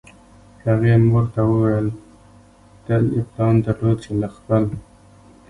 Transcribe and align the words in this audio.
هغې 0.65 0.93
موږ 1.09 1.25
ته 1.33 1.41
وویل 1.49 1.87
تل 2.85 3.03
یې 3.15 3.23
پلان 3.31 3.55
درلود 3.65 3.97
چې 4.03 4.11
له 4.21 4.27
خپل 4.35 4.63